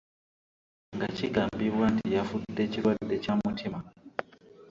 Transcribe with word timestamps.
Nga 0.95 1.07
kigambibwa 1.15 1.85
nti 1.93 2.07
yafudde 2.15 2.61
kirwadde 2.71 3.15
kya 3.23 3.33
mutima. 3.43 3.79